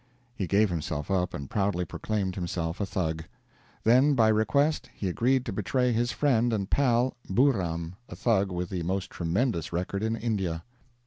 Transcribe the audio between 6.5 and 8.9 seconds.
and pal, Buhram, a Thug with the